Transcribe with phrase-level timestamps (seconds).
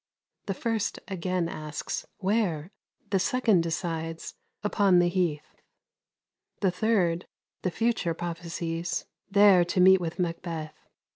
[0.47, 2.71] The first again asks, 'Where?'
[3.11, 5.61] The second decides: 'Upon the heath.'
[6.61, 7.27] The third,
[7.61, 10.87] the future prophesies: 'There to meet with Macbeth.'"